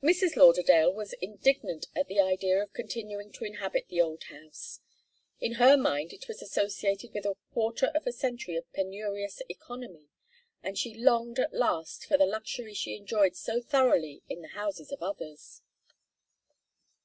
[0.00, 0.36] Mrs.
[0.36, 4.78] Lauderdale was indignant at the idea of continuing to inhabit the old house.
[5.40, 10.06] In her mind it was associated with a quarter of a century of penurious economy,
[10.62, 14.92] and she longed at last for the luxury she enjoyed so thoroughly in the houses
[14.92, 15.62] of others.